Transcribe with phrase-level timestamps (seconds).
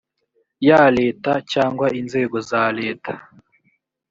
[0.67, 3.13] ya leta cyangwa inzego za leta